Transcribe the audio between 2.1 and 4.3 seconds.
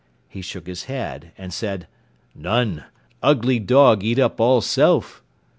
"None; ugly dog eat